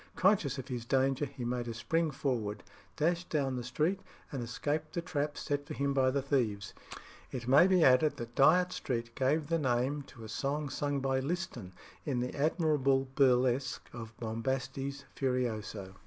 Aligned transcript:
Conscious 0.15 0.57
of 0.57 0.67
his 0.67 0.83
danger, 0.83 1.25
he 1.27 1.45
made 1.45 1.67
a 1.67 1.75
spring 1.75 2.09
forward, 2.09 2.63
dashed 2.97 3.29
down 3.29 3.55
the 3.55 3.63
street, 3.63 3.99
and 4.31 4.41
escaped 4.41 4.93
the 4.93 5.01
trap 5.03 5.37
set 5.37 5.67
for 5.67 5.75
him 5.75 5.93
by 5.93 6.09
the 6.09 6.23
thieves. 6.23 6.73
It 7.31 7.47
may 7.47 7.67
be 7.67 7.83
added 7.83 8.17
that 8.17 8.33
Dyot 8.33 8.71
Street 8.71 9.13
gave 9.13 9.45
the 9.45 9.59
name 9.59 10.01
to 10.07 10.23
a 10.23 10.27
song 10.27 10.71
sung 10.71 11.01
by 11.01 11.19
Liston 11.19 11.73
in 12.03 12.19
the 12.19 12.33
admirable 12.35 13.09
burlesque 13.13 13.87
of 13.93 14.17
"Bombastes 14.19 15.03
Furioso." 15.15 15.93